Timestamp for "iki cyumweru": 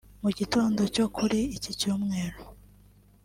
1.57-2.41